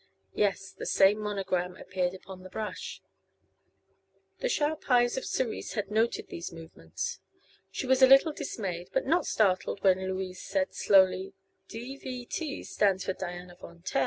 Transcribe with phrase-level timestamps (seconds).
[0.33, 3.03] Yes, the same monogram appeared upon the brush.
[4.39, 7.19] The sharp eyes of Cerise had noted these movements.
[7.69, 11.35] She was a little dismayed but not startled when Louise said, slowly:
[11.67, 13.99] "'D.v.T.' stands for Diana Von Taer.